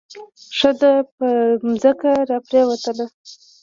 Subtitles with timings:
[0.57, 1.27] ښځه په
[1.81, 3.05] ځمکه را پریوتله.